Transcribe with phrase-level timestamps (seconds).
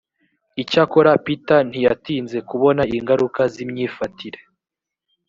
[0.61, 4.39] icyakora peter ntiyatinze kubona ingaruka z imyifatire